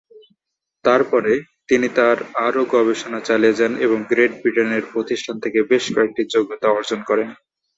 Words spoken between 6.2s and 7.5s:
যোগ্যতা অর্জন করেন।